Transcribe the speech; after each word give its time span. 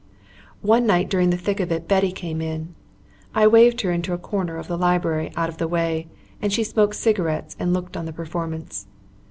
One 0.63 0.87
night 0.87 1.09
during 1.11 1.29
the 1.29 1.37
thick 1.37 1.59
of 1.59 1.71
it 1.71 1.87
Betty 1.87 2.11
came 2.11 2.41
in. 2.41 2.73
I 3.35 3.45
waved 3.45 3.81
her 3.81 3.91
into 3.91 4.13
a 4.13 4.17
corner 4.17 4.57
of 4.57 4.67
the 4.67 4.75
library 4.75 5.31
out 5.37 5.47
of 5.47 5.57
the 5.57 5.67
way, 5.67 6.07
and 6.41 6.51
she 6.51 6.63
smoked 6.63 6.95
cigarettes 6.95 7.55
and 7.59 7.71
looked 7.71 7.95
on 7.95 8.05
at 8.07 8.07
the 8.07 8.13
performance. 8.13 8.87